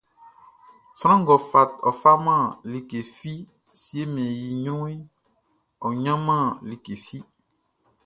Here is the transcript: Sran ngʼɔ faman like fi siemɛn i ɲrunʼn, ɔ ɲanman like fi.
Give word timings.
Sran 0.99 1.19
ngʼɔ 1.21 1.35
faman 2.01 2.43
like 2.71 2.93
fi 3.15 3.33
siemɛn 3.81 4.29
i 4.45 4.47
ɲrunʼn, 4.63 5.03
ɔ 5.85 5.87
ɲanman 6.03 6.45
like 6.69 6.87
fi. 7.05 7.17